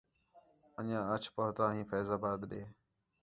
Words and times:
انڄیاں 0.77 1.03
اَچ 1.13 1.23
پُہتا 1.35 1.65
ھیں 1.75 1.85
فیض 1.91 2.07
آباد 2.17 2.39
دے 2.49 2.61